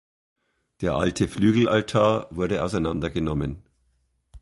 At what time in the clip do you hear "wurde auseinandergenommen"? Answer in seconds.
2.31-3.61